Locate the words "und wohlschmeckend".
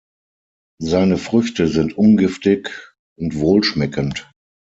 3.19-4.31